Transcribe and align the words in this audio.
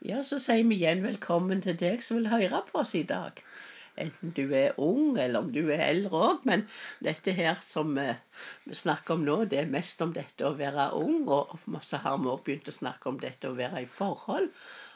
Ja, 0.00 0.22
så 0.24 0.38
sier 0.40 0.64
vi 0.64 0.78
igjen 0.78 1.02
velkommen 1.04 1.58
til 1.60 1.74
deg 1.76 2.00
som 2.00 2.16
vil 2.16 2.30
høre 2.32 2.62
på 2.70 2.78
oss 2.80 2.94
i 2.96 3.02
dag. 3.04 3.36
Enten 4.00 4.30
du 4.32 4.46
er 4.56 4.78
ung, 4.80 5.18
eller 5.20 5.42
om 5.42 5.50
du 5.52 5.66
er 5.66 5.82
eldre 5.90 6.22
òg. 6.30 6.46
Men 6.48 6.64
dette 7.04 7.34
her 7.36 7.60
som 7.60 7.92
vi 7.98 8.78
snakker 8.80 9.18
om 9.18 9.26
nå, 9.26 9.36
det 9.52 9.60
er 9.60 9.74
mest 9.74 10.00
om 10.00 10.14
dette 10.16 10.48
å 10.48 10.54
være 10.56 10.88
ung. 10.96 11.28
Og 11.28 11.52
så 11.84 12.00
har 12.00 12.16
vi 12.16 12.32
òg 12.32 12.40
begynt 12.46 12.72
å 12.72 12.76
snakke 12.78 13.12
om 13.12 13.20
dette 13.20 13.50
å 13.50 13.58
være 13.58 13.84
i 13.84 13.90
forhold. 14.00 14.48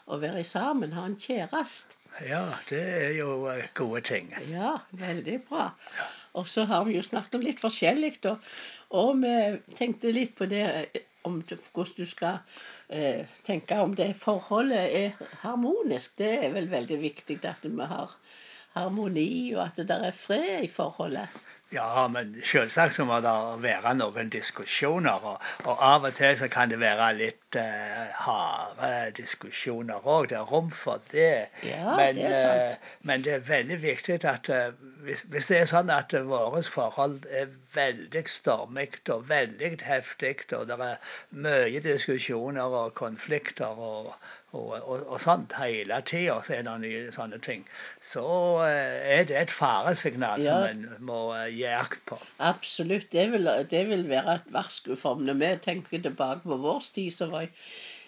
Å 0.09 0.21
være 0.25 0.45
sammen, 0.49 0.97
ha 0.97 1.05
en 1.11 1.21
kjæreste. 1.21 2.01
Ja, 2.25 2.45
det 2.71 2.81
er 2.81 3.15
jo 3.19 3.43
eh, 3.51 3.69
gode 3.77 4.05
ting. 4.09 4.33
Ja, 4.49 4.79
veldig 4.97 5.41
bra. 5.51 5.73
Og 6.39 6.49
så 6.49 6.65
har 6.71 6.89
vi 6.89 6.97
jo 6.97 7.05
snakket 7.05 7.37
om 7.37 7.45
litt 7.45 7.61
forskjellig, 7.61 8.15
da. 8.25 8.39
og 8.97 9.19
vi 9.21 9.35
tenkte 9.77 10.13
litt 10.15 10.37
på 10.39 10.49
det 10.49 10.65
eh, 11.25 11.37
du, 11.49 11.57
hvordan 11.73 11.95
du 11.97 12.07
skal 12.07 12.39
eh, 12.89 13.27
tenke 13.45 13.81
om 13.81 13.95
det 13.97 14.13
forholdet 14.21 14.97
er 15.03 15.29
harmonisk. 15.43 16.19
Det 16.19 16.33
er 16.45 16.55
vel 16.55 16.71
veldig 16.71 17.01
viktig 17.03 17.39
at 17.49 17.65
vi 17.65 17.91
har 17.95 18.13
harmoni, 18.75 19.55
og 19.55 19.65
at 19.69 19.83
det 19.89 19.99
er 20.09 20.15
fred 20.17 20.65
i 20.67 20.71
forholdet. 20.71 21.29
Ja, 21.75 22.07
men 22.09 22.37
selvsagt 22.47 22.95
så 22.95 23.05
må 23.09 23.17
det 23.25 23.33
være 23.65 23.95
noen 23.99 24.29
diskusjoner. 24.31 25.25
Og, 25.31 25.49
og 25.65 25.81
av 25.83 26.07
og 26.07 26.15
til 26.15 26.37
så 26.39 26.49
kan 26.53 26.71
det 26.71 26.79
være 26.83 27.09
litt 27.19 27.59
uh, 27.59 28.13
harde 28.27 28.91
diskusjoner 29.17 30.07
òg. 30.07 30.29
Det 30.31 30.39
er 30.39 30.53
rom 30.53 30.71
for 30.71 31.03
det. 31.11 31.49
Ja, 31.67 31.97
men, 31.99 32.21
det 32.21 32.29
er 32.31 32.37
sant. 32.39 32.79
Uh, 32.79 32.93
men 33.11 33.27
det 33.27 33.35
er 33.39 33.49
veldig 33.49 33.81
viktig 33.83 34.21
at 34.31 34.53
uh, 34.55 34.71
hvis, 35.03 35.27
hvis, 35.33 35.51
det 35.51 35.61
er 35.65 35.73
sånn 35.73 35.91
at 35.95 36.15
uh, 36.15 36.23
vårt 36.31 36.71
forhold 36.71 37.27
er 37.43 37.51
veldig 37.75 38.25
stormig 38.31 38.93
og 39.11 39.27
veldig 39.29 39.75
heftig, 39.83 40.37
og 40.55 40.71
det 40.71 40.79
er 40.79 41.19
mye 41.35 41.83
diskusjoner 41.83 42.79
og 42.85 42.95
konflikter 43.03 43.83
og 43.91 44.15
og, 44.55 44.75
og, 44.79 45.07
og 45.07 45.21
sånt 45.23 45.55
hele 45.59 45.99
tida, 46.07 46.39
så 46.47 46.57
er 46.59 46.67
det 46.67 46.75
nye 46.85 47.13
sånne 47.15 47.41
ting. 47.45 47.65
Så 48.05 48.25
uh, 48.63 48.69
er 48.69 49.27
det 49.29 49.41
et 49.41 49.55
faresignal 49.55 50.45
ja. 50.45 50.55
som 50.55 50.69
en 50.71 51.07
må 51.11 51.21
uh, 51.35 51.49
gi 51.51 51.67
akt 51.71 52.05
på. 52.11 52.21
Absolutt. 52.39 53.11
Det 53.13 53.27
vil, 53.35 53.51
det 53.71 53.83
vil 53.91 54.07
være 54.11 54.39
et 54.39 54.55
varsku 54.55 54.95
for 55.01 55.21
Når 55.21 55.41
vi 55.41 55.51
tenker 55.65 56.07
tilbake 56.07 56.47
på 56.47 56.61
vår 56.63 56.81
tid, 56.95 57.11
så 57.15 57.31
var 57.33 57.47
jeg 57.47 57.55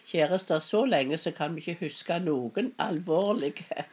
kjærester 0.07 0.63
så 0.63 0.85
lenge, 0.87 1.19
så 1.19 1.33
kan 1.35 1.55
vi 1.55 1.65
ikke 1.65 1.87
huske 1.87 2.19
noen 2.23 2.71
alvorlige 2.79 3.87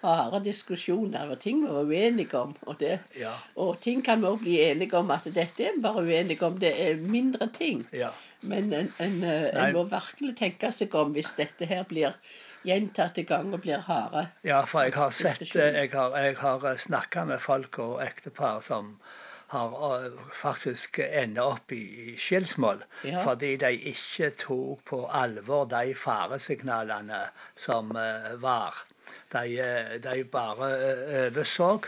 harde 0.00 0.40
diskusjoner 0.44 1.30
og 1.30 1.40
ting 1.40 1.62
vi 1.64 1.70
var 1.72 1.88
uenige 1.88 2.38
om. 2.38 2.54
Og, 2.66 2.76
det, 2.80 2.98
ja. 3.18 3.32
og 3.56 3.80
ting 3.84 4.04
kan 4.04 4.22
vi 4.22 4.30
òg 4.30 4.42
bli 4.42 4.58
enige 4.64 4.98
om 4.98 5.10
at 5.14 5.28
dette 5.28 5.66
er 5.66 5.76
vi 5.76 5.84
bare 5.84 6.04
uenige 6.04 6.46
om. 6.46 6.58
Det 6.60 6.72
er 6.86 7.00
mindre 7.00 7.50
ting. 7.56 7.86
Ja. 7.92 8.10
Men 8.42 8.72
en, 8.72 8.92
en, 8.98 9.22
eh, 9.24 9.48
en, 9.52 9.74
må 9.76 9.84
virkelig 9.90 10.36
tenke 10.38 10.72
seg 10.72 10.94
om 10.96 11.12
hvis 11.16 11.34
dette 11.36 11.68
her 11.68 11.84
blir 11.88 12.16
gjentatte 12.64 13.24
ganger 13.28 13.60
blir 13.60 13.82
harde. 13.84 14.26
Ja, 14.44 14.62
for 14.68 14.88
jeg 14.88 14.96
har 14.96 15.10
sett 15.16 15.54
Jeg 15.54 15.90
har, 15.92 16.16
jeg 16.16 16.36
har 16.40 16.64
eh, 16.70 16.78
snakka 16.80 17.24
med 17.28 17.40
folk 17.40 17.78
og 17.78 18.00
ektepar 18.04 18.64
som 18.64 18.96
har 19.52 19.74
eh, 20.06 20.16
faktisk 20.40 21.02
enda 21.04 21.50
opp 21.52 21.72
i, 21.76 21.82
i 22.12 22.16
skilsmål 22.16 22.84
ja. 23.04 23.24
fordi 23.26 23.56
de 23.60 23.74
ikke 23.92 24.30
tok 24.46 24.84
på 24.88 25.02
alvor 25.06 25.68
de 25.68 25.92
faresignalene 25.98 27.26
som 27.56 27.92
var. 28.40 28.80
De, 29.32 30.00
de 30.02 30.24
bare 30.24 30.68
overså 31.26 31.80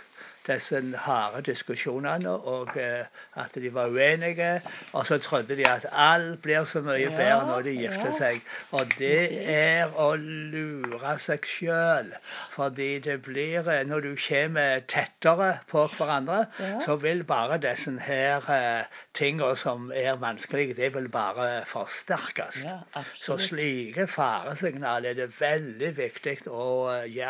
disse 0.47 0.81
harde 1.05 1.43
diskusjonene, 1.47 2.31
og 2.31 2.77
eh, 2.77 3.05
at 3.37 3.55
de 3.55 3.75
var 3.75 3.93
uenige. 3.93 4.63
Og 4.93 5.07
så 5.07 5.19
trodde 5.19 5.57
de 5.57 5.67
at 5.69 5.87
alt 5.93 6.43
blir 6.43 6.65
så 6.65 6.81
mye 6.81 7.11
bedre 7.11 7.47
når 7.47 7.67
de 7.69 7.75
gifter 7.77 8.15
seg. 8.19 8.41
Og 8.71 8.93
det 8.99 9.49
er 9.51 9.93
å 9.97 10.13
lure 10.17 11.15
seg 11.23 11.47
sjøl. 11.47 12.13
Fordi 12.57 12.99
det 13.05 13.21
blir 13.23 13.69
eh, 13.69 13.85
Når 13.87 14.01
du 14.01 14.13
kommer 14.29 14.81
tettere 14.89 15.59
på 15.71 15.87
hverandre, 15.97 16.47
så 16.85 16.97
vil 16.97 17.25
bare 17.25 17.59
disse 17.61 17.93
her 18.01 18.45
uh, 18.49 18.85
tingene 19.15 19.57
som 19.59 19.91
er 19.95 20.17
vanskelige, 20.21 20.75
det 20.79 20.93
vil 20.95 21.09
bare 21.13 21.65
forsterkes. 21.67 22.63
Så 23.19 23.37
slike 23.39 24.07
faresignaler 24.07 25.11
er 25.11 25.19
det 25.19 25.41
veldig 25.41 25.91
viktig 25.97 26.37
å 26.49 26.67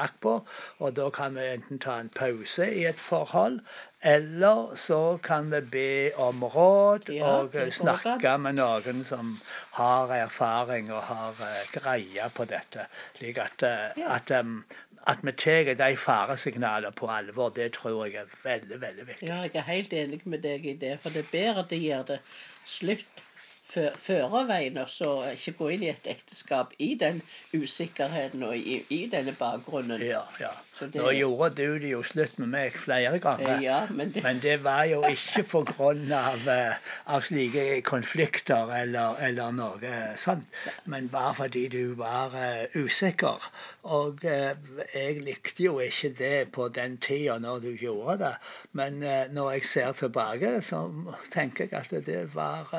akt 0.02 0.20
på. 0.20 0.34
Og 0.78 0.96
da 0.96 1.08
kan 1.14 1.34
vi 1.36 1.48
enten 1.54 1.80
ta 1.82 1.98
en 2.00 2.10
pause 2.14 2.68
i 2.68 2.84
et 2.88 3.01
forhold. 3.02 3.60
Eller 4.02 4.76
så 4.76 5.18
kan 5.22 5.50
vi 5.50 5.60
be 5.60 6.10
om 6.18 6.44
råd 6.44 7.10
ja, 7.14 7.36
og 7.36 7.54
snakke 7.72 8.36
med 8.38 8.58
noen 8.58 9.04
som 9.06 9.36
har 9.78 10.10
erfaring 10.16 10.90
og 10.92 11.04
har 11.06 11.36
uh, 11.38 11.60
greie 11.76 12.30
på 12.34 12.46
dette. 12.50 12.88
Slik 13.18 13.38
at, 13.38 13.62
uh, 13.62 14.00
ja. 14.00 14.16
at, 14.16 14.32
um, 14.40 14.64
at 15.06 15.22
vi 15.22 15.36
tar 15.44 15.70
de 15.78 15.90
faresignalene 15.96 16.90
på 16.98 17.10
alvor, 17.14 17.54
det 17.54 17.72
tror 17.78 18.06
jeg 18.06 18.24
er 18.24 18.34
veldig 18.42 18.80
veldig 18.80 19.06
viktig. 19.12 19.28
Ja, 19.28 19.42
jeg 19.46 19.60
er 19.62 19.70
helt 19.70 19.92
enig 19.92 20.22
med 20.24 20.42
deg 20.42 20.66
i 20.66 20.74
det. 20.82 20.96
For 21.02 21.14
det 21.14 21.28
er 21.28 21.34
bedre 21.36 21.66
det 21.70 21.82
gjør 21.84 22.08
det 22.14 22.18
slutt 22.66 23.22
førerveien, 23.72 24.76
og 24.82 24.90
så 24.90 25.10
ikke 25.32 25.56
gå 25.58 25.68
inn 25.76 25.86
i 25.86 25.92
et 25.92 26.10
ekteskap 26.10 26.74
i 26.78 26.92
den 27.00 27.22
usikkerheten 27.54 28.42
og 28.46 28.56
i, 28.56 28.82
i 28.92 29.06
denne 29.12 29.34
bakgrunnen. 29.38 30.02
Ja, 30.04 30.26
ja. 30.40 30.52
Det, 30.82 30.98
Nå 30.98 31.10
gjorde 31.14 31.50
du 31.54 31.78
det 31.78 31.90
jo 31.92 32.00
slutt 32.02 32.38
med 32.42 32.48
meg 32.50 32.74
flere 32.74 33.18
ganger, 33.22 33.60
ja, 33.62 33.82
men, 33.90 34.10
det... 34.14 34.22
men, 34.24 34.40
det... 34.42 34.56
var 34.64 34.82
jo 34.90 35.02
ikke 35.06 35.44
pga. 35.52 35.90
Av, 36.18 36.48
eh, 36.48 36.88
av 37.14 37.22
slike 37.22 37.82
konflikter 37.86 38.72
eller, 38.74 39.20
eller, 39.22 39.52
noe 39.54 39.92
sånt, 40.18 40.48
men 40.90 41.06
bare 41.12 41.36
fordi 41.38 41.66
du 41.70 41.94
var 41.98 42.34
uh, 42.34 42.64
usikker. 42.74 43.46
Og 43.84 44.24
uh, 44.26 44.56
jeg 44.94 45.22
likte 45.22 45.68
jo 45.68 45.78
ikke 45.84 46.10
det 46.18 46.36
på 46.56 46.66
den 46.74 46.96
tida 47.04 47.38
når 47.42 47.62
du 47.66 47.70
gjorde 47.76 48.18
det, 48.24 48.34
men 48.72 49.02
uh, 49.04 49.28
når 49.30 49.52
jeg 49.58 49.68
ser 49.74 49.92
tilbake, 50.02 50.56
så 50.66 50.86
tenker 51.30 51.70
jeg 51.70 51.78
at 51.78 51.94
det 52.08 52.24
var 52.34 52.74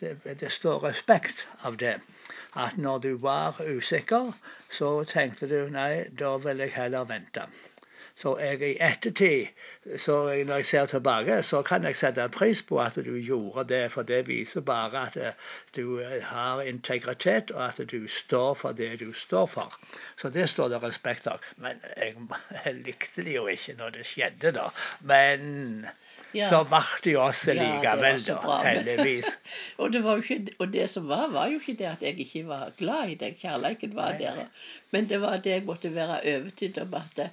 det, 0.00 0.50
står 0.50 0.84
respekt 0.84 1.46
av 1.60 1.76
det. 1.76 1.98
At 2.56 2.76
når 2.76 2.98
du 2.98 3.12
var 3.18 3.60
usikker, 3.60 4.32
så 4.70 5.04
tenkte 5.04 5.48
du 5.48 5.68
nei, 5.72 6.08
da 6.18 6.36
vil 6.36 6.64
jeg 6.64 6.74
heller 6.76 7.08
vente. 7.08 7.46
Så 8.14 8.36
jeg 8.38 8.60
i 8.62 8.76
ettertid, 8.80 9.46
så 9.98 10.44
når 10.44 10.60
jeg 10.60 10.66
ser 10.66 10.86
tilbake, 10.86 11.42
så 11.42 11.62
kan 11.62 11.84
jeg 11.84 11.96
sette 11.96 12.28
pris 12.28 12.62
på 12.62 12.78
at 12.80 12.94
du 12.94 13.16
gjorde 13.18 13.64
det. 13.68 13.82
For 13.92 14.02
det 14.02 14.26
viser 14.28 14.60
bare 14.60 15.06
at 15.06 15.16
eh, 15.16 15.32
du 15.76 15.98
eh, 16.00 16.20
har 16.22 16.60
integritet, 16.62 17.50
og 17.50 17.64
at 17.64 17.80
du 17.90 18.08
står 18.08 18.54
for 18.54 18.72
det 18.72 19.00
du 19.00 19.12
står 19.12 19.46
for. 19.46 19.78
Så 20.16 20.30
det 20.30 20.48
står 20.48 20.68
det 20.68 20.82
respekt 20.82 21.26
av. 21.26 21.40
Men 21.56 21.80
jeg, 21.96 22.14
jeg 22.64 22.74
likte 22.74 23.24
det 23.24 23.34
jo 23.34 23.46
ikke 23.50 23.74
når 23.78 23.96
det 23.96 24.06
skjedde, 24.06 24.52
da. 24.58 24.68
Men 25.00 25.86
ja. 26.36 26.48
så 26.50 26.62
ble 26.68 26.82
det 27.04 27.14
jo 27.16 27.24
også 27.24 27.56
likevel, 27.56 28.20
ja, 28.28 28.36
da. 28.44 28.58
Heldigvis. 28.66 29.32
og, 29.80 29.92
det 29.92 30.04
ikke, 30.04 30.56
og, 30.58 30.68
det 30.72 30.88
som 30.90 31.08
var, 31.08 31.26
var 31.32 31.50
jo 31.52 31.58
ikke 31.60 31.76
det 31.80 31.88
at 31.90 32.06
jeg 32.06 32.20
ikke 32.20 32.44
var 32.48 32.70
glad 32.78 33.16
i 33.16 33.18
deg. 33.24 33.40
Kjærligheten 33.40 33.96
var 33.96 34.16
der. 34.20 34.44
Men 34.92 35.08
det 35.08 35.20
var 35.20 35.42
det 35.42 35.56
jeg 35.56 35.66
måtte 35.66 35.94
være 35.94 36.20
overbevist 36.22 36.78
om 36.82 36.94
at 37.00 37.26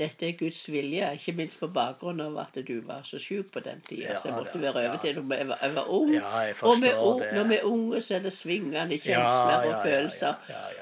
dette 0.00 0.28
er 0.28 0.36
Guds 0.38 0.62
vilje, 0.72 1.10
ikke 1.18 1.34
minst 1.36 1.58
på 1.60 1.68
bakgrunn 1.74 2.22
av 2.24 2.38
at 2.42 2.56
du 2.66 2.74
var 2.86 3.04
så 3.08 3.20
sjuk 3.20 3.52
på 3.54 3.62
den 3.64 3.82
tida. 3.88 4.14
Ja, 4.14 4.16
så 4.20 4.30
jeg 4.30 4.38
måtte 4.38 4.62
være 4.62 4.84
over 4.88 5.02
til 5.02 5.20
når 5.20 5.36
jeg 5.36 5.48
var, 5.50 5.58
jeg 5.62 5.74
var 5.76 5.92
ung. 5.98 6.14
Ja, 6.14 6.32
jeg 6.46 6.56
og 6.62 6.80
med, 6.80 7.00
når 7.36 7.48
vi 7.50 7.58
er 7.58 7.68
unge, 7.68 8.00
så 8.00 8.16
er 8.16 8.24
det 8.24 8.32
svingende 8.32 8.98
kjensler 8.98 9.68
og 9.68 9.76
følelser. 9.84 10.34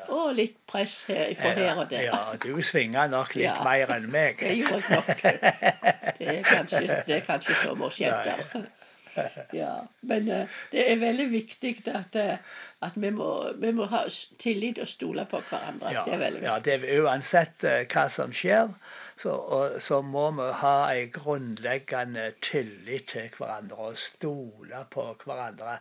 Og 0.09 0.34
litt 0.39 0.56
press 0.71 1.03
her, 1.11 1.34
fra 1.39 1.55
her 1.59 1.83
og 1.83 1.91
der. 1.91 2.06
Ja, 2.09 2.23
du 2.43 2.62
svinger 2.62 3.11
nok 3.12 3.34
litt 3.39 3.62
mer 3.67 3.95
enn 3.99 4.11
meg. 4.15 4.39
det 4.45 4.56
gjorde 4.62 4.83
jeg 4.87 5.03
nok. 5.03 5.25
Det 6.19 6.27
er 6.33 6.43
kanskje, 6.43 6.81
det 7.06 7.15
er 7.15 7.21
kanskje 7.27 7.75
oss 7.87 8.00
jenter. 8.00 8.67
Ja, 9.53 9.89
men 10.00 10.31
uh, 10.31 10.59
det 10.73 10.85
er 10.93 11.00
veldig 11.00 11.31
viktig 11.33 11.75
at, 11.91 12.15
uh, 12.15 12.37
at 12.87 12.93
vi, 12.95 13.11
må, 13.11 13.31
vi, 13.59 13.73
må, 13.75 13.89
ha 13.91 14.05
tillit 14.39 14.79
og 14.83 14.89
stole 14.89 15.25
på 15.31 15.41
hverandre. 15.50 15.93
Ja, 15.94 16.05
det 16.06 16.14
er 16.14 16.23
veldig 16.25 16.43
viktig. 16.43 16.50
Ja, 16.50 16.59
det 16.64 16.76
er 16.76 17.05
uansett 17.05 17.67
uh, 17.67 17.81
hva 17.91 18.06
som 18.12 18.35
skjer 18.37 18.71
så, 19.19 19.31
og, 19.31 19.82
så 19.82 20.00
må 20.03 20.29
vi 20.37 20.47
ha 20.61 20.75
en 20.94 21.11
grunnleggende 21.15 22.29
tillit 22.43 23.09
til 23.12 23.32
hverandre 23.38 23.88
og 23.91 23.99
stole 23.99 24.85
på 24.93 25.06
hverandre. 25.25 25.79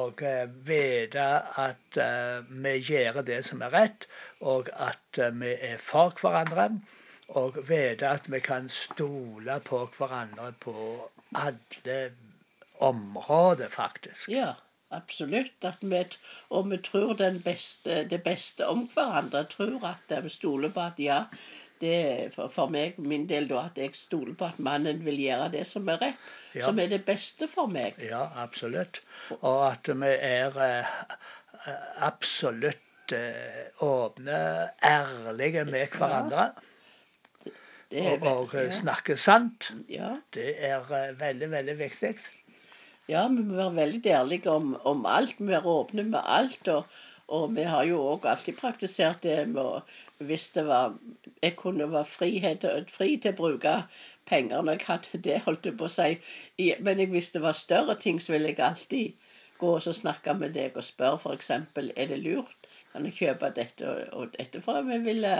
Og 0.00 0.22
uh, 0.24 0.54
vite 0.68 1.26
at 1.64 2.00
uh, 2.00 2.48
vi 2.64 2.78
gjør 2.88 3.20
det 3.26 3.42
som 3.50 3.60
er 3.66 3.74
rett, 3.76 4.08
og 4.40 4.72
at 4.76 5.20
uh, 5.20 5.28
vi 5.42 5.52
er 5.52 5.76
for 5.76 6.16
hverandre. 6.22 6.70
Og 7.28 7.60
vite 7.68 8.08
at 8.08 8.32
vi 8.32 8.40
kan 8.40 8.72
stole 8.72 9.60
på 9.64 9.84
hverandre 9.98 10.50
på 10.64 10.74
alle 11.36 12.00
områder, 12.80 13.68
faktisk. 13.68 14.28
Ja. 14.32 14.56
Absolutt. 14.90 15.64
Vi, 15.80 15.98
og 16.50 16.70
vi 16.70 16.76
tror 16.82 17.12
beste, 17.44 18.08
det 18.10 18.24
beste 18.24 18.66
om 18.66 18.88
hverandre. 18.90 19.44
Tror 19.46 19.84
at 19.86 20.24
vi 20.24 20.32
stoler 20.34 20.72
på 20.74 20.82
at 20.82 20.98
ja, 20.98 21.20
det 21.80 21.94
er 21.96 22.34
for, 22.34 22.52
for 22.52 22.72
meg, 22.72 22.98
min 22.98 23.24
del, 23.30 23.48
da, 23.50 23.66
at 23.70 23.78
jeg 23.80 23.96
stoler 23.96 24.36
på 24.38 24.50
at 24.50 24.60
mannen 24.62 25.00
vil 25.06 25.18
gjøre 25.22 25.48
det 25.54 25.64
som 25.68 25.88
er 25.88 26.00
rett. 26.02 26.28
Ja. 26.54 26.66
Som 26.66 26.78
er 26.82 26.90
det 26.92 27.02
beste 27.06 27.48
for 27.48 27.70
meg. 27.70 27.98
Ja, 28.04 28.26
absolutt. 28.42 29.02
Og 29.40 29.64
at 29.70 29.88
vi 29.88 30.12
er 30.14 30.56
uh, 30.60 31.18
absolutt 32.06 32.86
vært 33.10 33.82
åpne, 33.82 34.70
ærlige 34.82 35.64
med 35.64 35.88
hverandre. 35.94 36.50
Og, 37.90 38.22
og 38.22 38.54
ja. 38.54 38.70
snakke 38.70 39.16
sant. 39.16 39.72
ja. 39.88 40.20
Det 40.32 40.54
er 40.62 40.84
veldig, 41.18 41.50
veldig 41.50 41.78
viktig. 41.78 42.14
Ja, 43.08 43.26
vi 43.26 43.42
må 43.42 43.56
være 43.56 43.74
veldig 43.74 44.10
ærlige 44.10 44.50
om, 44.50 44.76
om 44.84 45.06
alt. 45.06 45.38
Vi 45.38 45.44
må 45.44 45.50
være 45.56 45.66
åpne 45.66 46.04
med 46.04 46.20
alt. 46.22 46.68
Og, 46.68 46.84
og 47.36 47.54
vi 47.56 47.64
har 47.72 47.86
jo 47.88 47.98
òg 48.12 48.26
alltid 48.26 48.58
praktisert 48.58 49.22
det 49.26 49.40
med 49.54 49.62
å 49.62 49.82
Hvis 50.28 50.50
det 50.52 50.66
var 50.68 50.96
Jeg 51.42 51.54
kunne 51.56 51.86
være 51.92 52.04
frihet, 52.04 52.64
fri 52.92 53.14
til 53.16 53.32
å 53.32 53.38
bruke 53.38 53.74
penger 54.28 54.62
når 54.62 54.76
jeg 54.78 54.86
hadde 54.88 55.20
det, 55.26 55.38
holdt 55.46 55.66
jeg 55.66 55.76
på 55.80 55.86
å 55.88 55.92
si. 55.94 56.10
Men 56.86 57.00
hvis 57.14 57.30
det 57.34 57.42
var 57.42 57.56
større 57.56 57.96
ting, 58.02 58.20
så 58.20 58.34
ville 58.34 58.52
jeg 58.52 58.60
alltid 58.66 59.30
gå 59.60 59.70
og 59.76 59.96
snakke 60.00 60.34
med 60.42 60.52
deg 60.56 60.76
og 60.76 60.84
spørre 60.84 61.18
f.eks. 61.22 61.50
er 61.50 62.12
det 62.12 62.20
lurt. 62.20 62.68
Kan 62.92 63.08
jeg 63.08 63.16
kjøpe 63.22 63.52
dette 63.56 63.88
og, 63.88 64.04
og 64.12 64.36
dette? 64.36 64.60
For 64.64 64.84
vi 64.86 64.98
ville 65.08 65.34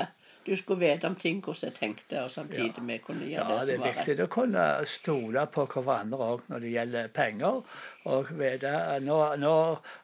du 0.47 0.57
skulle 0.57 0.81
vite 0.81 1.07
om 1.07 1.15
ting, 1.17 1.41
hvordan 1.45 1.69
jeg 1.71 1.75
tenkte, 1.79 2.23
og 2.25 2.31
samtidig 2.31 2.83
vi 2.87 2.99
kunne 2.99 3.27
gjøre 3.29 3.45
det 3.49 3.67
det 3.67 3.75
er 3.75 3.77
som 3.77 3.85
var 3.85 3.93
viktig 3.93 4.15
rett. 4.19 4.25
å 4.25 4.27
kunne 4.35 4.67
stole 4.87 5.47
på 5.53 5.67
hverandre 5.75 6.19
òg 6.35 6.41
når 6.49 6.59
det 6.65 6.71
gjelder 6.75 7.09
penger. 7.09 7.63
Og 8.09 8.31
vite, 8.33 8.71
nå, 9.05 9.17
nå 9.37 9.55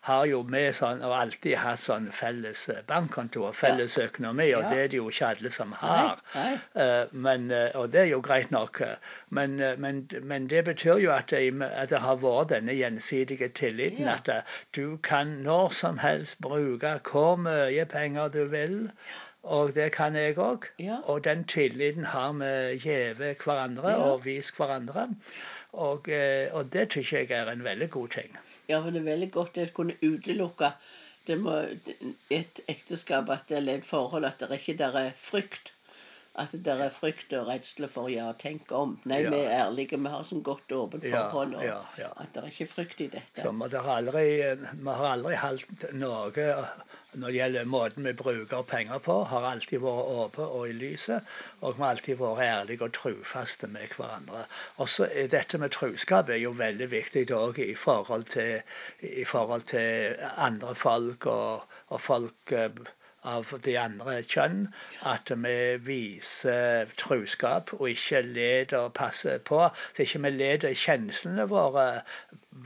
har 0.05 0.27
jo 0.29 0.43
vi 0.53 0.67
sånn, 0.77 1.01
og 1.03 1.15
alltid 1.17 1.55
hatt 1.57 1.81
sånn 1.81 2.11
felles 2.13 2.67
bankkonto 2.87 3.47
og 3.49 3.55
felles 3.57 3.97
økonomi, 3.99 4.51
og 4.55 4.63
Ja. 4.67 4.69
det 4.71 4.79
er 4.85 4.89
det 4.89 4.99
jo 5.01 5.09
ikke 5.09 5.27
alle 5.31 5.51
som 5.51 5.73
har. 5.73 6.21
nei. 6.35 6.59
nei. 6.75 7.07
Men, 7.13 7.51
eh, 7.51 7.71
og 7.75 7.91
det 7.93 8.01
er 8.03 8.11
jo 8.11 8.21
greit 8.21 8.51
nok. 8.51 8.81
eh, 8.81 8.97
Men, 9.31 9.59
eh, 9.61 9.77
men, 9.79 10.09
men 10.23 10.47
det 10.49 10.65
betyr 10.65 11.01
jo 11.03 11.11
at 11.13 11.31
det, 11.31 11.63
at 11.63 11.89
det 11.91 11.99
har 12.05 12.17
vært 12.17 12.49
denne 12.53 12.73
gjensidige 12.77 13.49
tilliten. 13.49 14.05
Ja. 14.05 14.15
At 14.21 14.29
eh, 14.29 14.43
du 14.77 14.99
kan 14.99 15.27
når 15.43 15.73
som 15.73 15.99
helst 15.99 16.41
bruke 16.41 16.99
hvor 17.11 17.37
mye 17.37 17.85
penger 17.87 18.29
du 18.29 18.45
vil. 18.45 18.91
Og 19.47 19.75
det 19.77 19.93
kan 19.95 20.17
jeg 20.19 20.35
òg. 20.43 20.65
Ja. 20.83 20.99
Og 21.07 21.23
den 21.25 21.45
tilliten 21.47 22.05
har 22.11 22.33
vi 22.35 22.51
gjeve 22.83 23.35
hverandre 23.39 23.93
Ja. 23.95 24.03
og 24.11 24.25
vist 24.25 24.57
hverandre. 24.59 25.09
Og, 25.73 26.09
eh, 26.09 26.49
og 26.57 26.71
det 26.73 26.89
syns 26.93 27.13
jeg 27.13 27.31
er 27.31 27.51
en 27.53 27.63
veldig 27.65 27.91
god 27.91 28.09
ting. 28.17 28.37
Ja, 28.69 28.81
for 28.83 28.91
det 28.91 29.03
er 29.05 29.11
veldig 29.13 29.31
godt 29.31 29.59
å 29.63 29.67
kunne 29.77 29.95
utelukke 30.03 30.73
det 31.27 31.37
må, 31.43 31.57
et 32.31 32.61
ekteskap 32.71 33.29
at, 33.35 33.51
eller 33.51 33.81
et 33.81 33.85
forhold 33.85 34.25
at 34.25 34.39
det 34.39 34.51
ikke 34.61 34.77
der 34.79 34.95
er 35.01 35.11
frykt. 35.19 35.73
At 36.39 36.53
det 36.53 36.63
der 36.67 36.83
er 36.85 36.91
frykt 36.93 37.33
og 37.33 37.49
redsle 37.49 37.89
for 37.89 38.11
ja, 38.13 38.29
tenk 38.39 38.71
om. 38.71 38.99
Nei, 39.09 39.23
Ja. 39.25 39.31
vi 39.31 39.37
er 39.41 39.65
ærlige, 39.67 39.97
vi 39.99 40.09
har 40.13 40.23
sånn 40.23 40.43
godt 40.45 40.69
åpent 40.77 41.03
forhold. 41.03 41.55
Og 41.57 41.65
ja, 41.65 41.81
ja. 41.99 42.11
At 42.21 42.33
det 42.35 42.43
er 42.45 42.51
ikke 42.53 42.69
frykt 42.75 43.01
i 43.01 43.09
dette. 43.09 43.43
Så 43.43 43.51
vi 43.51 43.77
har 43.77 43.91
aldri, 43.97 44.27
vi 44.77 44.91
har 45.01 45.07
aldri 45.17 45.35
holdt 45.35 45.87
noe 45.95 46.31
når 47.17 47.33
det 47.33 47.39
gjelder 47.41 47.69
måten 47.73 48.05
vi 48.07 48.13
bruker 48.19 48.63
penger 48.69 48.99
på, 49.05 49.17
har 49.31 49.47
alltid 49.51 49.81
vært 49.85 50.11
åpne 50.25 50.49
og 50.59 50.69
i 50.69 50.75
lyset. 50.77 51.25
Og 51.63 51.77
vi 51.77 51.83
har 51.85 51.95
alltid 51.95 52.21
vært 52.21 52.43
ærlige 52.47 52.87
og 52.89 52.95
trufaste 52.99 53.71
med 53.73 53.95
hverandre. 53.97 54.45
Også 54.85 55.09
dette 55.33 55.59
med 55.63 55.73
truskap 55.77 56.29
er 56.31 56.41
jo 56.43 56.53
veldig 56.59 56.91
viktig 56.93 57.27
òg 57.37 57.59
i, 57.65 57.75
forhold 57.75 58.29
til- 58.37 58.63
i 59.01 59.25
forhold 59.25 59.67
til 59.73 60.17
andre 60.37 60.75
folk 60.75 61.27
og, 61.27 61.67
og 61.89 62.01
folk 62.01 62.53
eh, 62.53 62.71
av 63.35 63.53
de 63.67 63.77
andre 63.81 64.21
kjønn. 64.23 64.67
At 65.15 65.31
vi 65.45 65.57
viser 65.87 66.91
truskap 67.01 67.73
og 67.79 67.89
ikke 67.93 68.23
leder 68.27 68.87
og 68.87 68.95
passer 68.99 69.39
på. 69.39 69.65
Så 69.97 70.07
ikke 70.07 70.23
vi 70.27 70.35
leder 70.39 70.77
kjenslene 70.87 71.49
våre 71.51 71.87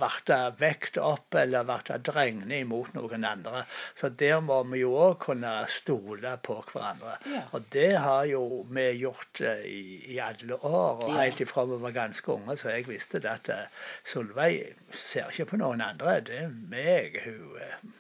bli 0.01 0.37
vekt 0.61 0.99
opp 1.03 1.35
eller 1.35 1.65
bli 1.67 1.97
drengende 2.07 2.61
imot 2.63 2.93
noen 2.95 3.25
andre. 3.27 3.65
Så 3.99 4.09
der 4.23 4.39
må 4.45 4.61
vi 4.71 4.83
jo 4.85 4.93
òg 4.95 5.17
kunne 5.25 5.51
stole 5.73 6.37
på 6.47 6.61
hverandre. 6.71 7.17
Ja. 7.33 7.43
Og 7.57 7.67
det 7.75 7.91
har 7.99 8.25
jo 8.31 8.45
vi 8.71 8.87
gjort 9.03 9.43
eh, 9.43 9.65
i, 9.67 9.83
i 10.15 10.21
alle 10.23 10.61
år. 10.61 11.03
Og 11.03 11.09
Ja. 11.11 11.17
helt 11.25 11.41
ifra 11.43 11.65
vi 11.67 11.81
var 11.83 11.97
ganske 11.97 12.33
unge, 12.33 12.57
så 12.57 12.71
jeg 12.71 12.87
visste 12.89 13.19
det 13.21 13.31
at 13.35 13.49
eh, 13.49 13.67
Solveig 14.07 14.75
ser 14.95 15.31
ikke 15.33 15.51
på 15.55 15.61
noen 15.65 15.83
andre. 15.85 16.21
Det 16.21 16.39
er 16.45 16.55
meg 16.71 17.19
hun 17.27 17.59
eh. 17.61 17.91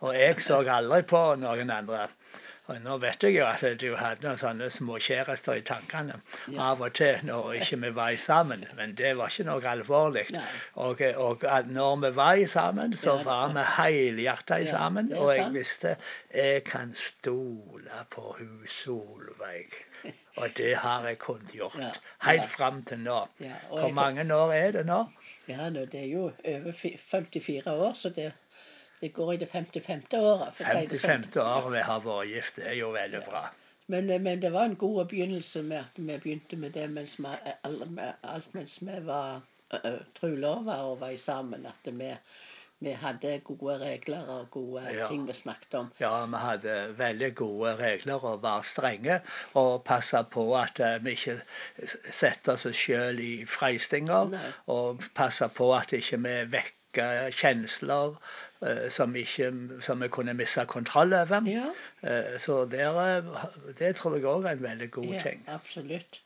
Og 0.00 0.14
jeg 0.18 0.40
så 0.40 0.62
aldri 0.68 1.02
på 1.02 1.34
noen 1.40 1.70
andre. 1.70 2.08
Og 2.66 2.78
nå 2.80 2.94
vet 2.96 3.20
jeg 3.26 3.34
jo 3.36 3.44
at 3.44 3.60
du 3.80 3.90
hadde 4.00 4.24
noen 4.24 4.38
sånne 4.40 4.70
småkjærester 4.72 5.58
i 5.60 5.64
tankene 5.68 6.14
Ja. 6.48 6.70
av 6.70 6.80
og 6.80 6.94
til 6.96 7.18
når 7.28 7.50
ikke 7.58 7.76
vi 7.82 7.90
var 7.98 8.16
sammen, 8.16 8.64
men 8.78 8.94
det 8.96 9.10
var 9.18 9.28
ikke 9.28 9.44
noe 9.50 9.66
alvorlig. 9.68 10.24
Og, 10.80 11.02
og 11.20 11.44
at 11.44 11.68
når 11.68 11.96
vi 12.06 12.10
var 12.16 12.40
sammen, 12.48 12.96
så 12.96 13.18
var 13.22 13.52
vi 13.52 13.66
helhjerta 13.76 14.62
sammen. 14.66 15.12
Og 15.12 15.34
jeg 15.36 15.52
visste 15.52 15.96
jeg 16.34 16.64
kan 16.64 16.94
stole 16.94 18.00
på 18.10 18.34
hun 18.38 18.64
Solveig. 18.66 19.76
Og 20.36 20.48
det 20.56 20.76
har 20.76 21.04
jeg 21.06 21.18
kunnet 21.18 21.52
gjort. 21.52 22.00
Helt 22.24 22.48
fram 22.50 22.82
til 22.82 22.98
nå. 23.04 23.26
Hvor 23.68 23.92
mange 23.92 24.24
år 24.34 24.52
er 24.52 24.70
det 24.78 24.86
nå? 24.86 25.04
Ja, 25.48 25.68
det 25.68 25.94
er 25.94 26.08
jo 26.08 26.30
over 26.44 26.72
54 26.72 27.66
år, 27.66 27.92
så 27.92 28.08
det, 28.08 28.32
det 29.04 29.12
går 29.12 29.34
i 29.34 29.36
det 29.42 29.50
55. 29.52 30.06
året. 30.16 30.54
For 30.56 30.64
å 30.64 30.78
si 30.78 30.86
det 30.88 30.98
sånn. 31.02 31.28
55 31.28 31.44
år 31.44 31.70
vi 31.76 31.84
har 31.90 32.00
vært 32.08 32.30
gift. 32.32 32.56
Det 32.56 32.70
er 32.72 32.78
jo 32.78 32.88
veldig 32.94 33.20
bra. 33.28 33.44
Men, 33.92 34.10
eh, 34.10 34.20
men 34.20 34.40
det 34.40 34.52
var 34.54 34.64
en 34.70 34.76
god 34.80 35.08
begynnelse 35.10 35.62
med 35.62 35.82
at 35.82 35.98
vi 36.00 36.18
begynte 36.22 36.56
med 36.56 36.72
det 36.72 36.88
mens 36.90 37.18
vi, 37.20 37.36
alt 37.68 38.54
mens 38.56 38.78
vi 38.80 39.00
var 39.04 39.42
uh, 39.74 39.98
trulova 40.16 40.80
og 40.88 41.00
var 41.02 41.16
sammen. 41.20 41.66
At 41.68 41.90
vi, 41.92 42.08
vi 42.84 42.94
hadde 43.02 43.34
gode 43.44 43.76
regler 43.82 44.30
og 44.36 44.50
gode 44.50 44.86
Ja. 44.94 45.08
ting 45.10 45.26
vi 45.28 45.36
snakket 45.36 45.74
om. 45.74 45.90
Ja, 46.00 46.24
vi 46.26 46.40
hadde 46.40 46.76
veldig 46.98 47.34
gode 47.34 47.74
regler 47.76 48.24
og 48.24 48.42
var 48.42 48.62
strenge. 48.62 49.20
Og 49.54 49.84
passa 49.84 50.22
på 50.22 50.46
at 50.56 50.80
eh, 50.80 50.96
vi 51.04 51.10
ikke 51.18 51.36
setter 52.10 52.56
oss 52.56 52.64
sjøl 52.72 53.20
i 53.20 53.34
freistinger. 53.44 54.32
Nei. 54.32 54.48
Og 54.66 55.04
passa 55.14 55.48
på 55.48 55.74
at 55.76 55.92
ikke 55.92 56.22
vi 56.24 56.34
vekker 56.56 56.80
kjensler 57.34 58.16
eh, 58.62 58.88
som, 58.90 59.14
ikke, 59.16 59.50
som 59.80 60.02
vi 60.02 60.08
kunne 60.08 60.34
miste 60.34 60.64
kontroll 60.66 61.14
over. 61.14 61.42
Ja, 61.50 61.70
Eh, 62.04 62.36
så 62.38 62.64
der, 62.68 63.24
det 63.78 63.94
tror 63.96 64.16
jeg 64.16 64.26
òg 64.28 64.44
er 64.44 64.58
en 64.58 64.62
veldig 64.62 64.90
god 64.90 65.04
ja 65.14 65.22
ting. 65.22 65.44
absolutt. 65.48 66.20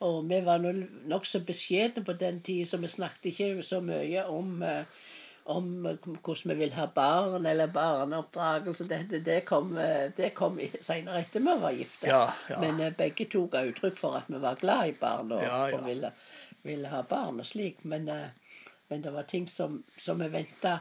Og 0.00 0.24
vi 0.28 0.40
var 0.44 0.58
nokså 1.06 1.44
beskjedne 1.46 2.02
på 2.04 2.12
den 2.12 2.40
tida, 2.42 2.66
så 2.66 2.80
vi 2.82 2.88
snakket 2.88 3.24
ikke 3.30 3.62
så 3.62 3.80
mye 3.80 4.24
om 4.26 4.62
eh, 4.62 4.84
om 5.44 5.68
hvordan 5.82 6.50
vi 6.50 6.54
vil 6.54 6.72
ha 6.72 6.86
barn 6.94 7.46
eller 7.46 7.66
barneoppdragelse. 7.66 8.88
Det, 8.88 9.24
det 9.26 9.44
kom, 9.44 9.78
det 10.16 10.34
kom 10.34 10.58
senere 10.80 11.22
etter 11.24 11.40
vi 11.40 11.54
var 11.62 11.72
gifte. 11.74 12.06
Ja, 12.10 12.32
ja. 12.50 12.58
Men 12.60 12.94
begge 12.98 13.26
to 13.30 13.46
ga 13.46 13.64
uttrykk 13.66 13.96
for 13.98 14.18
at 14.20 14.28
vi 14.28 14.38
var 14.42 14.60
glad 14.60 14.88
i 14.88 14.98
barn 15.00 15.32
og, 15.32 15.46
og 15.74 15.86
ville, 15.86 16.12
ville 16.62 16.88
ha 16.88 17.02
barn 17.02 17.40
og 17.40 17.46
slik. 17.46 17.84
Men, 17.84 18.06
men 18.90 19.02
det 19.02 19.12
var 19.14 19.22
ting 19.22 19.46
som, 19.48 19.82
som 19.98 20.18
vi 20.18 20.28
venta 20.28 20.80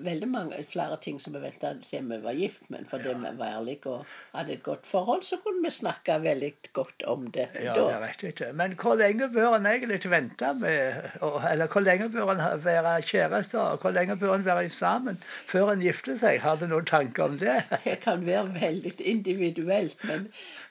Veldig 0.00 0.26
mange, 0.30 0.58
flere 0.70 0.94
ting 1.02 1.16
som 1.20 1.32
vi 1.34 1.40
venta 1.42 1.72
siden 1.82 2.12
vi 2.12 2.18
var 2.22 2.36
gift, 2.38 2.60
men 2.70 2.84
fordi 2.86 3.08
Ja. 3.10 3.16
vi 3.18 3.32
var 3.40 3.56
ærlige 3.56 3.90
og 3.90 4.04
hadde 4.36 4.52
et 4.54 4.62
godt 4.62 4.86
forhold, 4.86 5.24
så 5.26 5.36
kunne 5.42 5.64
vi 5.64 5.70
snakke 5.74 6.14
veldig 6.22 6.52
godt 6.72 7.02
om 7.10 7.24
det 7.34 7.48
Ja, 7.58 7.74
da. 7.74 7.80
det 7.88 7.96
er 7.96 8.04
riktig. 8.06 8.54
Men 8.54 8.76
hvor 8.78 8.94
lenge 8.94 9.26
bør 9.34 9.56
en 9.56 9.66
egentlig 9.66 9.98
vente 10.12 10.52
med 10.60 11.10
Eller 11.50 11.66
hvor 11.66 11.80
lenge 11.82 12.08
bør 12.08 12.30
en 12.36 12.64
være 12.64 13.02
kjærester? 13.02 13.58
og 13.60 13.78
Hvor 13.82 13.90
lenge 13.90 14.16
bør 14.16 14.34
en 14.38 14.44
være 14.46 14.68
sammen 14.70 15.18
før 15.50 15.72
en 15.74 15.82
gifter 15.82 16.16
seg? 16.16 16.38
Har 16.40 16.56
du 16.62 16.66
noen 16.70 16.86
tanker 16.86 17.24
om 17.26 17.38
det? 17.42 17.58
Det 17.84 17.98
kan 18.06 18.22
være 18.26 18.46
veldig 18.60 18.94
individuelt, 19.00 19.98
men 20.04 20.30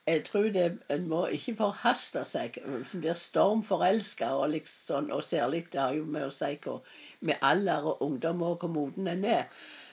jeg 0.09 0.23
tror 0.27 0.49
det, 0.53 0.65
en 0.89 1.05
må 1.11 1.25
ikke 1.35 1.55
forhaste 1.59 2.23
seg. 2.27 2.57
Som 2.89 3.03
blir 3.03 3.17
stormforelska, 3.17 4.31
og, 4.41 4.49
liksom, 4.55 5.11
og 5.15 5.23
særlig 5.23 5.65
det 5.73 5.81
har 5.81 5.93
jo 5.97 6.07
med 6.09 6.29
å 6.29 6.33
si 6.33 6.55
hvor, 6.63 6.81
med 7.21 7.45
alder 7.45 7.91
og 7.93 8.03
ungdom 8.07 8.41
og 8.47 8.57
hvor 8.63 8.73
moden 8.73 9.07
en 9.11 9.23
er. 9.25 9.47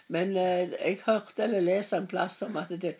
Men 0.08 0.36
eh, 0.38 0.72
jeg 0.72 1.00
hørte 1.04 1.44
eller 1.44 1.64
leste 1.66 1.98
en 1.98 2.10
plass 2.10 2.40
om 2.46 2.56
at 2.60 2.72
det 2.82 2.96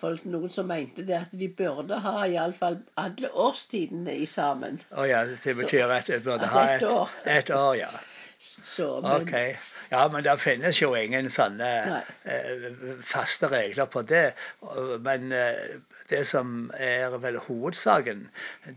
folk, 0.00 0.24
noen 0.28 0.52
som 0.52 0.68
mente 0.68 1.04
det 1.08 1.16
at 1.22 1.32
de 1.32 1.48
burde 1.48 1.98
ha 2.04 2.26
iallfall 2.26 2.80
alle 3.00 3.30
årstidene 3.30 4.16
i 4.20 4.26
sammen. 4.28 4.80
Å 4.92 5.06
ja, 5.08 5.22
det 5.26 5.56
betyr 5.58 5.92
at 5.94 6.10
du 6.10 6.18
burde 6.26 6.50
ha 6.52 6.66
et, 6.74 6.84
et 7.38 7.54
år, 7.56 7.78
ja. 7.80 7.92
Så, 8.38 9.00
men, 9.00 9.22
Ok. 9.22 9.58
Ja, 9.90 10.08
men 10.08 10.24
det 10.24 10.34
finnes 10.42 10.80
jo 10.82 10.94
ingen 10.98 11.30
sånne 11.30 11.68
eh, 12.24 12.64
faste 13.06 13.48
regler 13.52 13.86
på 13.90 14.02
det. 14.08 14.34
Men 15.04 15.32
eh, 15.32 15.76
det 16.10 16.24
som 16.28 16.70
er 16.78 17.14
vel 17.22 17.38
hovedsaken, 17.46 18.26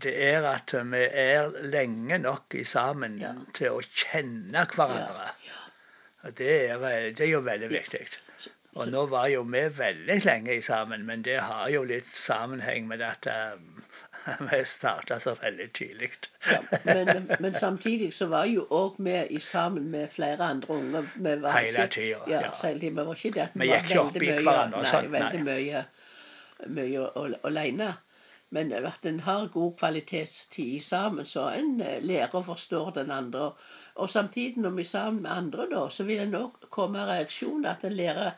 det 0.04 0.14
er 0.30 0.46
at 0.48 0.72
vi 0.92 1.02
er 1.08 1.50
lenge 1.72 2.18
nok 2.22 2.54
i 2.54 2.64
sammen 2.64 3.18
Ja. 3.20 3.34
til 3.54 3.78
å 3.80 3.82
kjenne 3.82 4.64
hverandre. 4.74 5.32
Og 6.24 6.34
det 6.38 6.54
er, 6.70 6.78
det 7.16 7.26
er 7.26 7.32
jo 7.32 7.44
veldig 7.46 7.70
viktig. 7.72 8.06
Og 8.78 8.88
nå 8.92 9.06
var 9.10 9.26
jo 9.32 9.42
vi 9.48 9.64
veldig 9.74 10.20
lenge 10.24 10.54
i 10.54 10.62
sammen, 10.62 11.04
men 11.06 11.22
det 11.26 11.40
har 11.42 11.68
jo 11.72 11.82
litt 11.88 12.10
sammenheng 12.14 12.86
med 12.86 13.02
at 13.02 13.26
Vi 14.50 14.64
starta 14.64 15.20
så 15.20 15.34
veldig 15.40 15.66
tidlig. 15.72 16.10
Ja, 16.50 16.58
men, 16.84 17.30
men 17.40 17.54
samtidig 17.54 18.10
så 18.14 18.26
var 18.28 18.44
jo 18.50 18.66
òg 18.70 18.98
vi 19.04 19.38
sammen 19.40 19.90
med 19.90 20.10
flere 20.12 20.44
andre 20.44 20.74
unger. 20.74 21.08
Hele 21.54 21.86
tida, 21.88 22.18
Ja, 22.28 22.40
ja. 22.48 22.50
om 22.72 22.80
vi 22.80 22.90
var 22.90 23.14
ikke 23.14 23.32
det 23.34 23.42
at 23.46 23.54
Vi 23.56 23.60
vi 23.66 23.70
gikk 23.72 23.88
ikke 23.90 24.02
opp 24.02 24.16
i 24.22 24.32
hverandre 24.42 24.82
og 24.82 24.86
sånt, 24.90 25.10
nei. 25.10 25.20
veldig 25.20 25.42
mye, 25.46 25.84
mye 26.66 27.08
al- 27.22 27.38
alene. 27.44 27.92
Men 28.50 28.72
at 28.72 29.04
en 29.06 29.18
har 29.20 29.48
god 29.52 29.74
kvalitetstid 29.78 30.80
sammen, 30.82 31.24
så 31.28 31.50
en 31.52 31.80
eh, 31.84 31.98
lærer 32.02 32.32
og 32.38 32.46
forstår 32.46 32.94
den 32.96 33.10
andre. 33.12 33.50
Og 34.00 34.08
samtidig 34.10 34.56
når 34.62 34.70
vi 34.78 34.86
er 34.86 34.88
sammen 34.88 35.22
med 35.22 35.30
andre, 35.34 35.66
da, 35.70 35.82
så 35.92 36.04
vil 36.08 36.22
en 36.24 36.34
òg 36.38 36.68
komme 36.72 37.04
reaksjoner. 37.10 37.70
At 37.76 37.84
en 37.84 37.96
lærer 37.98 38.30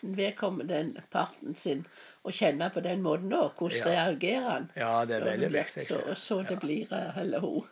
den 0.00 0.16
vedkommende 0.16 1.02
parten 1.12 1.54
sin 1.58 1.84
å 2.28 2.34
kjenne 2.34 2.68
på 2.74 2.82
den 2.84 3.02
måten 3.04 3.32
òg. 3.32 3.54
Hvordan 3.58 3.88
reagerer 3.88 4.50
han? 4.50 4.68
Ja, 4.76 4.92
det 5.08 5.18
er 5.20 5.26
veldig 5.32 5.50
viktig. 5.54 5.86
Så, 5.88 6.02
så 6.18 6.42
det 6.48 6.60
blir 6.62 6.86
heller 6.92 7.38
eller 7.38 7.40
hun. 7.40 7.64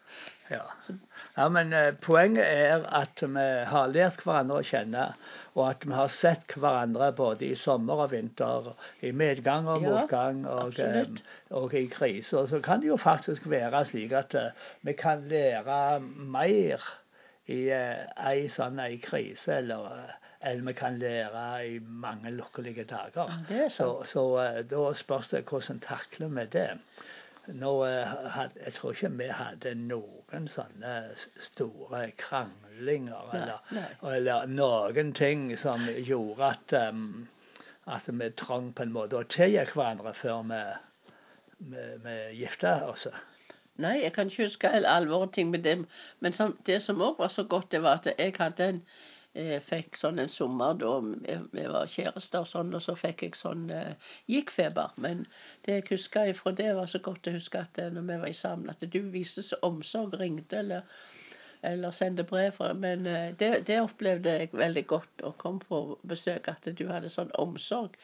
Ja. 0.48 0.62
ja, 1.34 1.48
men 1.48 1.72
eh, 1.72 1.92
poenget 2.00 2.44
er 2.46 2.84
at 2.94 3.22
vi 3.22 3.46
har 3.70 3.88
lært 3.90 4.20
hverandre 4.22 4.60
å 4.60 4.66
kjenne, 4.66 5.06
og 5.56 5.62
at 5.66 5.86
vi 5.86 5.96
har 5.96 6.12
sett 6.12 6.54
hverandre 6.54 7.08
både 7.18 7.48
i 7.48 7.56
sommer 7.58 8.04
og 8.04 8.12
vinter, 8.12 8.68
i 9.02 9.10
medgang 9.10 9.66
og 9.72 9.82
motgang 9.82 10.44
og, 10.46 10.78
eh, 10.78 11.08
og 11.50 11.74
i 11.74 11.86
kriser. 11.90 12.46
Så 12.46 12.62
kan 12.62 12.84
det 12.84 12.92
jo 12.92 13.00
faktisk 13.00 13.48
være 13.50 13.82
slik 13.90 14.14
at 14.14 14.38
eh, 14.38 14.68
vi 14.86 14.94
kan 14.94 15.26
lære 15.32 15.80
mer 16.36 16.86
i 17.50 17.66
eh, 17.74 18.06
ei 18.30 18.46
sånn 18.52 18.78
ei 18.82 19.00
krise, 19.02 19.58
eller 19.60 19.90
eh, 19.98 20.14
enn 20.46 20.66
vi 20.66 20.72
kan 20.76 20.98
lære 20.98 21.44
i 21.66 21.78
mange 21.78 22.30
lukkelige 22.30 22.84
dager. 22.84 23.32
Ja, 23.50 23.64
er 23.64 23.68
så 23.68 24.02
så 24.06 24.24
eh, 24.42 24.62
da 24.70 24.92
spørs 24.94 25.28
det 25.28 25.44
hvordan 25.50 25.80
takler 25.82 26.28
vi 26.28 26.46
det. 26.52 26.70
Nå, 27.46 27.84
eh, 27.84 28.38
jeg 28.64 28.72
tror 28.74 28.92
ikke 28.92 29.12
vi 29.18 29.28
hadde 29.30 29.74
noen 29.78 30.48
sånne 30.50 30.94
store 31.38 32.08
kranglinger 32.18 33.30
eller, 33.34 33.62
nei. 33.76 33.86
eller 34.16 34.50
noen 34.50 35.12
ting 35.14 35.48
som 35.58 35.86
gjorde 35.86 36.50
at, 36.56 36.76
um, 36.90 37.28
at 37.86 38.10
vi 38.10 38.30
trang 38.34 38.72
på 38.74 38.82
en 38.82 38.96
måte 38.98 39.20
å 39.20 39.30
tilgi 39.30 39.62
hverandre 39.74 40.14
før 40.14 40.42
vi, 40.50 40.60
vi, 41.70 41.86
vi 42.02 42.18
gifta 42.42 42.80
oss. 42.90 43.06
Nei, 43.78 44.00
jeg 44.02 44.12
kan 44.16 44.30
ikke 44.30 44.48
huske 44.48 44.68
all 44.72 44.86
alvoret 44.88 45.34
ting 45.36 45.50
med 45.52 45.62
dem. 45.62 45.86
Men 46.20 46.32
som, 46.32 46.56
det 46.66 46.80
som 46.82 47.02
òg 47.04 47.18
var 47.20 47.28
så 47.28 47.44
godt, 47.44 47.70
det 47.72 47.82
var 47.84 48.00
at 48.00 48.08
jeg 48.18 48.34
hadde 48.38 48.68
en 48.72 48.82
eh, 49.38 49.56
fikk 49.62 49.98
sånn 50.00 50.20
en 50.22 50.30
sommer 50.32 50.76
da 50.80 50.92
vi, 51.04 51.36
vi 51.52 51.66
var 51.72 51.90
kjærester 51.90 52.44
og 52.44 52.50
sånn, 52.50 52.74
og 52.76 52.84
så 52.84 52.96
fikk 52.98 53.26
jeg 53.26 53.38
sånn 53.38 53.68
eh, 53.74 54.10
gikk-feber. 54.32 54.94
Men 55.02 55.26
det 55.66 55.80
jeg 55.80 55.88
husker 55.92 56.32
ifra 56.32 56.54
det, 56.56 56.72
var 56.78 56.90
så 56.90 57.02
godt 57.04 57.30
å 57.30 57.36
huske 57.36 57.62
at 57.62 57.80
eh, 57.82 57.92
når 57.94 58.08
vi 58.10 58.18
var 58.24 58.34
sammen, 58.40 58.72
at 58.72 58.82
du 58.82 59.00
viste 59.12 59.44
så 59.46 59.60
omsorg, 59.66 60.16
ringte 60.20 60.62
eller, 60.62 60.96
eller 61.62 61.90
sendte 61.90 62.24
brev. 62.24 62.52
fra- 62.52 62.72
Men 62.74 63.06
eh, 63.06 63.34
det, 63.38 63.66
det 63.66 63.80
opplevde 63.80 64.30
jeg 64.38 64.48
veldig 64.52 64.86
godt 64.86 65.22
å 65.22 65.32
komme 65.38 65.60
på 65.60 65.98
besøk, 66.08 66.48
at 66.48 66.68
du 66.78 66.84
hadde 66.88 67.08
sånn 67.12 67.30
omsorg 67.38 67.96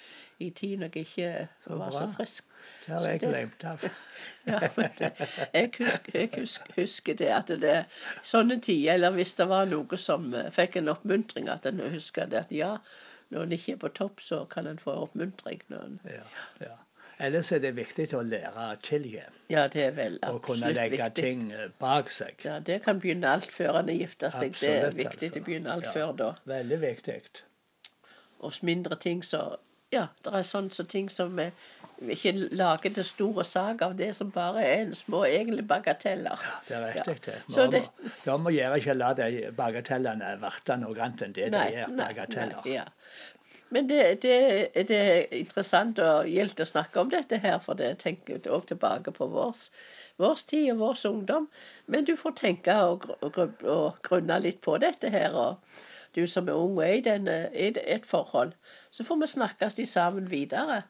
i 0.42 0.50
tid 0.50 0.78
når 0.80 0.90
jeg 0.96 1.06
ikke 1.06 1.48
Så 1.64 1.76
var 1.78 1.90
så 1.94 2.06
frisk. 2.16 2.48
Det 2.86 2.92
har 2.94 3.06
jeg 3.08 3.20
glemt 3.22 3.64
av. 3.64 3.84
ja, 4.50 4.58
det, 4.98 5.12
jeg, 5.54 5.70
husker, 5.78 6.18
jeg 6.20 6.30
husker, 6.36 6.74
husker 6.76 7.14
det 7.20 7.30
at 7.36 7.52
det 7.62 7.76
sånne 8.22 8.60
tider, 8.60 8.94
eller 8.94 9.10
hvis 9.18 9.34
det 9.38 9.48
var 9.50 9.66
noe 9.70 9.98
som 9.98 10.32
eh, 10.34 10.50
fikk 10.54 10.76
en 10.82 10.88
oppmuntring, 10.94 11.48
at 11.52 11.66
en 11.70 11.80
husker 11.92 12.26
det 12.32 12.44
at 12.46 12.52
ja, 12.54 12.76
når 13.32 13.46
en 13.46 13.52
ikke 13.56 13.72
er 13.76 13.82
på 13.86 13.88
topp, 13.96 14.20
så 14.20 14.42
kan 14.50 14.66
en 14.68 14.78
få 14.82 14.92
oppmuntring. 15.06 15.62
Når 15.72 15.84
en, 15.90 16.00
Ja, 16.04 16.24
ja. 16.60 16.74
Ellers 17.22 17.52
er 17.54 17.60
det 17.62 17.74
viktig 17.76 18.08
å 18.18 18.22
lære 18.26 18.52
å 18.72 18.76
tilgi 18.82 19.20
ja, 19.52 19.66
det 19.68 19.82
er 19.84 19.90
vel 19.94 20.18
absolutt 20.22 20.32
viktig. 20.32 20.34
Å 20.34 20.46
kunne 20.46 20.72
legge 20.74 21.10
ting 21.14 21.42
eh, 21.52 21.68
bak 21.78 22.10
seg. 22.10 22.34
Ja, 22.44 22.58
Det 22.58 22.80
kan 22.82 22.98
begynne 23.00 23.28
alt 23.36 23.50
før 23.52 23.78
en 23.82 23.88
har 23.92 23.94
gifta 24.00 24.30
seg. 24.34 24.56
det 24.60 24.70
er 24.72 24.90
viktig. 24.90 25.06
altså. 25.28 25.34
Det 25.34 25.44
begynner 25.46 25.72
alt 25.76 25.84
Ja. 25.84 25.92
før 25.92 26.16
da. 26.16 26.30
Veldig 26.50 26.80
viktig. 26.80 27.20
Og 28.40 28.52
mindre 28.62 28.96
ting 28.96 29.22
så 29.22 29.56
Ja, 29.92 30.06
det 30.24 30.32
er 30.32 30.40
sånne 30.48 30.72
så 30.72 30.86
ting 30.88 31.10
som 31.12 31.34
vi 31.36 31.50
vi 32.00 32.14
ikke 32.16 32.32
lager 32.56 32.90
til 32.96 33.04
store 33.04 33.44
sak 33.44 33.82
av 33.82 33.92
det 33.98 34.14
som 34.16 34.30
bare 34.30 34.62
er 34.64 34.80
en 34.86 34.94
små 34.94 35.20
egentlig 35.28 35.66
bagateller. 35.68 36.38
Ja, 36.42 36.54
Det 36.68 36.76
er 36.76 37.04
riktig. 37.12 37.20
det. 37.26 37.34
Vi 37.46 37.54
må- 37.54 38.14
Da 38.24 38.36
må 38.38 38.50
gjøre 38.50 38.78
ikke 38.80 38.94
la 38.96 39.12
de 39.14 39.52
bagatellene 39.52 40.40
verte 40.40 40.76
noe 40.80 40.96
annet 40.98 41.22
enn 41.22 41.32
det 41.34 41.52
de 41.52 41.58
er. 41.58 41.86
Bagateller. 41.88 42.64
Nei, 42.64 42.72
ja. 42.74 42.84
Men 43.72 43.88
det, 43.88 44.22
det, 44.22 44.36
det 44.88 44.96
er 45.00 45.34
interessant 45.38 46.00
og 46.04 46.26
gildt 46.28 46.60
å 46.60 46.68
snakke 46.68 47.00
om 47.00 47.12
dette 47.12 47.38
her, 47.40 47.56
for 47.64 47.78
det 47.78 47.94
tenker 48.02 48.42
òg 48.52 48.66
tilbake 48.68 49.14
på 49.16 49.28
vår, 49.32 49.62
vårs 50.20 50.44
tid 50.50 50.66
og 50.74 50.82
vår 50.82 51.04
ungdom. 51.08 51.48
Men 51.86 52.04
du 52.04 52.12
får 52.20 52.36
tenke 52.42 52.76
og, 52.84 53.06
og, 53.24 53.38
og 53.64 54.02
grunne 54.04 54.38
litt 54.44 54.60
på 54.66 54.76
dette 54.82 55.08
her. 55.14 55.32
Og 55.32 55.80
du 56.12 56.26
som 56.28 56.50
er 56.52 56.58
ung 56.60 56.76
og 56.76 56.84
er 56.84 56.98
i 57.00 57.38
i 57.64 57.70
et 57.96 58.08
forhold, 58.08 58.52
så 58.90 59.08
får 59.08 59.22
vi 59.22 59.30
snakkes 59.36 59.80
sammen 59.88 60.28
videre. 60.30 60.82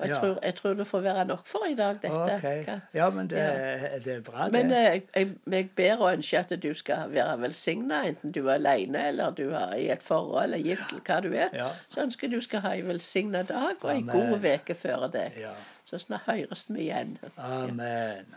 Jeg, 0.00 0.08
Ja. 0.08 0.14
tror, 0.18 0.38
jeg 0.42 0.54
tror 0.54 0.72
det 0.74 0.86
får 0.86 1.00
være 1.00 1.24
nok 1.24 1.46
for 1.46 1.64
i 1.70 1.74
dag, 1.74 1.98
dette. 2.02 2.34
Okay. 2.36 2.64
Ja, 2.94 3.10
men 3.10 3.28
det, 3.30 3.36
Ja. 3.38 3.98
det 4.04 4.16
er 4.16 4.20
bra, 4.20 4.44
det. 4.44 4.52
men 4.52 4.72
eh, 4.72 5.00
jeg, 5.14 5.28
jeg 5.50 5.70
ber 5.76 5.96
og 5.96 6.12
ønsker 6.12 6.38
at 6.40 6.62
du 6.62 6.74
skal 6.74 7.12
være 7.14 7.36
velsigna, 7.40 8.00
enten 8.08 8.32
du 8.32 8.48
er 8.48 8.54
alene 8.54 9.06
eller 9.08 9.30
du 9.30 9.50
er 9.50 9.74
i 9.74 9.90
et 9.94 10.02
forhold 10.02 10.44
eller 10.44 10.58
gift, 10.58 10.90
eller 10.90 11.02
hva 11.06 11.20
du 11.20 11.32
er. 11.34 11.48
Ja. 11.54 11.68
Så 11.88 12.02
ønsker 12.02 12.28
jeg 12.28 12.36
du 12.36 12.40
skal 12.40 12.60
ha 12.60 12.72
en 12.74 12.88
velsigna 12.88 13.42
dag 13.42 13.76
og 13.80 13.96
en 13.96 14.06
god 14.06 14.44
uke 14.54 14.74
før 14.74 15.06
deg. 15.12 15.32
Ja. 15.40 15.52
Så 15.86 15.98
snart 15.98 16.26
høres 16.26 16.66
vi 16.68 16.80
igjen. 16.88 17.18
Amen. 17.38 18.34